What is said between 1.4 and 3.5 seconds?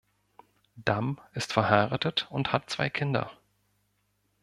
verheiratet und hat zwei Kinder.